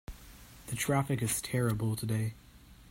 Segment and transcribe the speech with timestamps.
[0.65, 2.33] The traffic is terrible today.